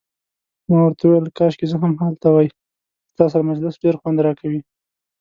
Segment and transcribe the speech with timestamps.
[0.69, 2.47] ما ورته وویل: کاشکي زه هم هلته وای،
[3.11, 4.59] ستا سره مجلس ډیر خوند راکوي.